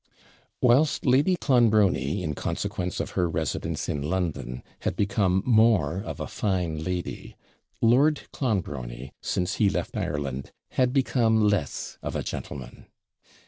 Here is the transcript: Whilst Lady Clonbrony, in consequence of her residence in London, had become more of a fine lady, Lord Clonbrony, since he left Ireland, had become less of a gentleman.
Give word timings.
Whilst 0.63 1.05
Lady 1.05 1.35
Clonbrony, 1.37 2.23
in 2.23 2.33
consequence 2.33 2.99
of 2.99 3.11
her 3.11 3.29
residence 3.29 3.87
in 3.87 4.01
London, 4.01 4.63
had 4.79 4.95
become 4.95 5.43
more 5.45 6.01
of 6.03 6.19
a 6.19 6.25
fine 6.25 6.83
lady, 6.83 7.35
Lord 7.83 8.21
Clonbrony, 8.33 9.13
since 9.21 9.57
he 9.57 9.69
left 9.69 9.95
Ireland, 9.95 10.53
had 10.71 10.91
become 10.91 11.47
less 11.47 11.99
of 12.01 12.15
a 12.15 12.23
gentleman. 12.23 12.87